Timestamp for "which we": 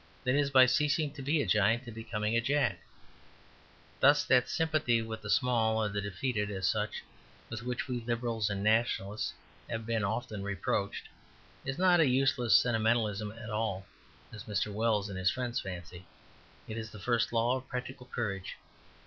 7.61-7.99